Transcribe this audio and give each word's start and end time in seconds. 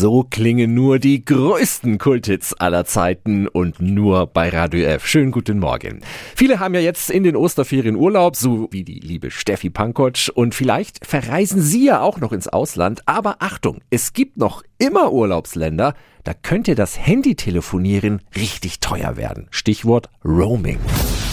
So 0.00 0.22
klingen 0.22 0.72
nur 0.72 0.98
die 0.98 1.26
größten 1.26 1.98
Kulthits 1.98 2.54
aller 2.54 2.86
Zeiten 2.86 3.46
und 3.46 3.82
nur 3.82 4.28
bei 4.28 4.48
Radio 4.48 4.86
F. 4.86 5.06
Schönen 5.06 5.30
guten 5.30 5.58
Morgen. 5.58 6.00
Viele 6.34 6.58
haben 6.58 6.72
ja 6.72 6.80
jetzt 6.80 7.10
in 7.10 7.22
den 7.22 7.36
Osterferien 7.36 7.96
Urlaub, 7.96 8.34
so 8.34 8.68
wie 8.70 8.82
die 8.82 8.98
liebe 8.98 9.30
Steffi 9.30 9.68
Pankotsch. 9.68 10.30
Und 10.30 10.54
vielleicht 10.54 11.06
verreisen 11.06 11.60
Sie 11.60 11.84
ja 11.84 12.00
auch 12.00 12.18
noch 12.18 12.32
ins 12.32 12.48
Ausland. 12.48 13.02
Aber 13.04 13.36
Achtung, 13.40 13.82
es 13.90 14.14
gibt 14.14 14.38
noch 14.38 14.62
immer 14.78 15.12
Urlaubsländer, 15.12 15.92
da 16.24 16.32
könnte 16.32 16.74
das 16.74 16.98
Handytelefonieren 16.98 18.22
richtig 18.34 18.80
teuer 18.80 19.18
werden. 19.18 19.48
Stichwort 19.50 20.08
Roaming. 20.24 20.78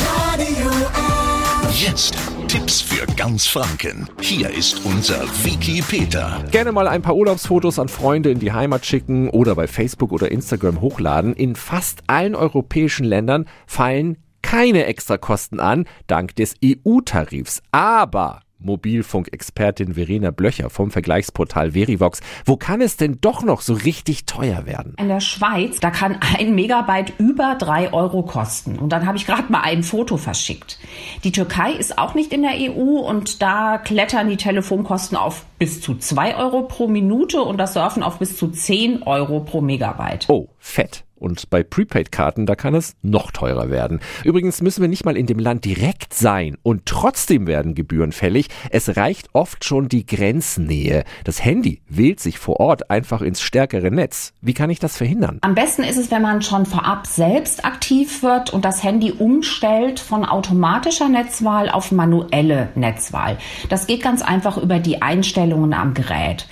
Radio 0.09 0.67
F. 0.67 1.87
Jetzt 1.87 2.17
Tipps 2.47 2.79
für 2.79 3.05
ganz 3.17 3.45
Franken. 3.45 4.09
Hier 4.21 4.49
ist 4.49 4.85
unser 4.85 5.21
Wiki 5.43 5.81
Peter. 5.81 6.41
Gerne 6.49 6.71
mal 6.71 6.87
ein 6.87 7.01
paar 7.01 7.17
Urlaubsfotos 7.17 7.77
an 7.77 7.89
Freunde 7.89 8.31
in 8.31 8.39
die 8.39 8.53
Heimat 8.53 8.85
schicken 8.85 9.29
oder 9.29 9.53
bei 9.53 9.67
Facebook 9.67 10.13
oder 10.13 10.31
Instagram 10.31 10.79
hochladen. 10.79 11.33
In 11.33 11.57
fast 11.57 12.03
allen 12.07 12.35
europäischen 12.35 13.03
Ländern 13.03 13.49
fallen 13.65 14.17
keine 14.41 14.85
Extrakosten 14.85 15.59
an, 15.59 15.85
dank 16.07 16.37
des 16.37 16.55
EU-Tarifs. 16.63 17.61
Aber 17.71 18.39
Mobilfunkexpertin 18.59 19.93
Verena 19.93 20.31
Blöcher 20.31 20.69
vom 20.69 20.91
Vergleichsportal 20.91 21.71
Verivox. 21.71 22.21
Wo 22.45 22.57
kann 22.57 22.81
es 22.81 22.97
denn 22.97 23.19
doch 23.21 23.43
noch 23.43 23.61
so 23.61 23.73
richtig 23.73 24.25
teuer 24.25 24.65
werden? 24.65 24.95
In 24.97 25.07
der 25.07 25.19
Schweiz, 25.19 25.79
da 25.79 25.91
kann 25.91 26.17
ein 26.37 26.55
Megabyte 26.55 27.13
über 27.17 27.55
drei 27.59 27.93
Euro 27.93 28.23
kosten. 28.23 28.77
Und 28.79 28.89
dann 28.89 29.05
habe 29.05 29.17
ich 29.17 29.25
gerade 29.25 29.51
mal 29.51 29.61
ein 29.61 29.83
Foto 29.83 30.17
verschickt. 30.17 30.79
Die 31.23 31.31
Türkei 31.31 31.71
ist 31.71 31.97
auch 31.97 32.13
nicht 32.13 32.33
in 32.33 32.41
der 32.41 32.53
EU 32.53 32.99
und 32.99 33.41
da 33.41 33.77
klettern 33.77 34.29
die 34.29 34.37
Telefonkosten 34.37 35.17
auf 35.17 35.45
bis 35.59 35.81
zu 35.81 35.95
zwei 35.95 36.35
Euro 36.35 36.63
pro 36.63 36.87
Minute 36.87 37.41
und 37.41 37.57
das 37.57 37.73
Surfen 37.73 38.03
auf 38.03 38.19
bis 38.19 38.37
zu 38.37 38.49
zehn 38.49 39.03
Euro 39.03 39.39
pro 39.39 39.61
Megabyte. 39.61 40.25
Oh, 40.29 40.49
fett. 40.59 41.03
Und 41.19 41.49
bei 41.49 41.63
Prepaid-Karten, 41.63 42.45
da 42.45 42.55
kann 42.55 42.75
es 42.75 42.95
noch 43.01 43.31
teurer 43.31 43.69
werden. 43.69 43.99
Übrigens 44.23 44.61
müssen 44.61 44.81
wir 44.81 44.87
nicht 44.87 45.05
mal 45.05 45.17
in 45.17 45.25
dem 45.25 45.39
Land 45.39 45.65
direkt 45.65 46.13
sein 46.13 46.57
und 46.63 46.85
trotzdem 46.85 47.47
werden 47.47 47.75
Gebühren 47.75 48.11
fällig. 48.11 48.47
Es 48.69 48.95
reicht 48.97 49.29
oft 49.33 49.65
schon 49.65 49.89
die 49.89 50.05
Grenznähe. 50.05 51.03
Das 51.23 51.43
Handy 51.43 51.81
wählt 51.89 52.19
sich 52.19 52.37
vor 52.37 52.59
Ort 52.59 52.89
einfach 52.89 53.21
ins 53.21 53.41
stärkere 53.41 53.91
Netz. 53.91 54.33
Wie 54.41 54.53
kann 54.53 54.69
ich 54.69 54.79
das 54.79 54.97
verhindern? 54.97 55.39
Am 55.41 55.55
besten 55.55 55.83
ist 55.83 55.97
es, 55.97 56.11
wenn 56.11 56.21
man 56.21 56.41
schon 56.41 56.65
vorab 56.65 57.07
selbst 57.07 57.65
aktiv 57.65 58.21
wird 58.21 58.53
und 58.53 58.63
das 58.63 58.83
Handy 58.83 59.11
umstellt 59.11 59.99
von 59.99 60.23
automatischer 60.23 61.09
Netzwahl 61.09 61.69
auf 61.69 61.91
manuelle 61.91 62.69
Netzwahl. 62.75 63.37
Das 63.69 63.87
geht 63.87 64.03
ganz 64.03 64.21
einfach 64.21 64.57
über 64.57 64.79
die 64.79 65.01
Einstellungen 65.01 65.73
am 65.73 65.93
Gerät. 65.93 66.47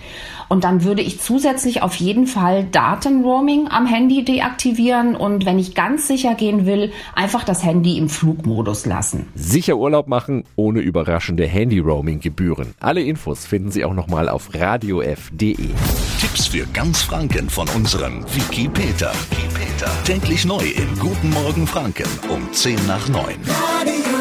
Und 0.50 0.64
dann 0.64 0.84
würde 0.84 1.02
ich 1.02 1.20
zusätzlich 1.20 1.82
auf 1.82 1.96
jeden 1.96 2.28
Fall 2.28 2.66
Datenroaming 2.66 3.68
am 3.70 3.86
Handy 3.86 4.24
deaktivieren 4.24 5.16
und 5.16 5.46
wenn 5.46 5.60
ich 5.60 5.76
ganz 5.76 6.08
sicher 6.08 6.36
gehen 6.36 6.66
will, 6.66 6.92
einfach 7.16 7.44
das 7.44 7.64
Handy 7.64 7.98
im 7.98 8.10
Flugmodus 8.10 8.86
lassen. 8.86 9.28
Sicher 9.36 9.78
Urlaub 9.78 10.08
machen 10.08 10.44
ohne 10.56 10.80
überraschende 10.80 11.46
Handy-Roaming-Gebühren. 11.46 12.74
Alle 12.80 13.02
Infos 13.02 13.46
finden 13.46 13.72
Sie 13.72 13.86
auch 13.86 13.94
nochmal 13.94 14.30
auf 14.30 14.54
radiof.de. 14.54 15.56
Tipps 16.20 16.48
für 16.48 16.66
ganz 16.74 17.02
Franken 17.02 17.50
von 17.50 17.68
unserem 17.70 18.24
Wiki 18.34 18.68
Peter. 18.70 19.12
Täglich 20.06 20.46
neu 20.46 20.64
im 20.64 21.00
Guten 21.00 21.30
Morgen 21.32 21.68
Franken 21.68 22.08
um 22.30 22.52
10 22.52 22.88
nach 22.88 23.08
9. 23.10 23.22
Radio 23.48 24.15